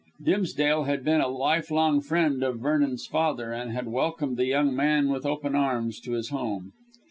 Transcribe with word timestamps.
Dimsdale 0.23 0.85
had 0.85 1.03
been 1.03 1.21
a 1.21 1.27
life 1.27 1.69
long 1.69 2.01
friend 2.01 2.41
of 2.41 2.57
Vernon's 2.59 3.05
father, 3.05 3.53
and 3.53 3.71
had 3.71 3.87
welcomed 3.87 4.35
the 4.37 4.45
young 4.47 4.75
man 4.75 5.09
with 5.09 5.27
open 5.27 5.53
arms 5.53 5.99
to 5.99 6.13
his 6.13 6.29
home. 6.29 6.71